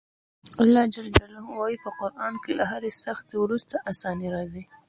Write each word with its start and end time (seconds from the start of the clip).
الله 0.61 0.83
ج 0.93 0.95
وایي 1.57 1.77
په 1.83 1.89
قران 1.99 2.33
کې 2.43 2.51
له 2.59 2.65
هرې 2.71 2.91
سختي 3.03 3.35
وروسته 3.39 3.75
اساني 3.91 4.27
راځي. 4.35 4.63